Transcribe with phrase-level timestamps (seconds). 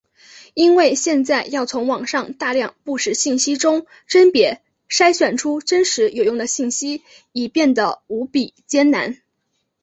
[0.55, 9.21] 因为现在要从网上大量不实信息中甄别筛选出真实有用的信息已变的无比艰难。